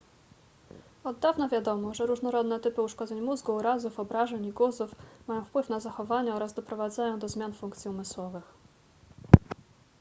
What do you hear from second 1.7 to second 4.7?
że różnorodne typy uszkodzeń mózgu urazów obrażeń i